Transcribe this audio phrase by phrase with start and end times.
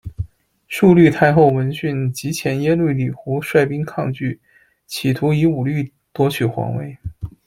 [0.67, 4.39] 述律太后闻讯，急遣耶律李胡率兵抗拒，
[4.87, 6.97] 企图以武力夺取皇位。